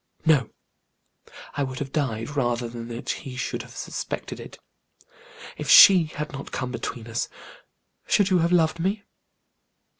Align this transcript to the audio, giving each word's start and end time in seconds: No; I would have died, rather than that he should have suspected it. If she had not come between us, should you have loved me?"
No; 0.25 0.49
I 1.53 1.61
would 1.61 1.77
have 1.77 1.91
died, 1.91 2.29
rather 2.35 2.67
than 2.67 2.87
that 2.87 3.07
he 3.07 3.35
should 3.35 3.61
have 3.61 3.75
suspected 3.75 4.39
it. 4.39 4.57
If 5.57 5.69
she 5.69 6.05
had 6.05 6.33
not 6.33 6.51
come 6.51 6.71
between 6.71 7.05
us, 7.05 7.29
should 8.07 8.31
you 8.31 8.39
have 8.39 8.51
loved 8.51 8.79
me?" 8.79 9.03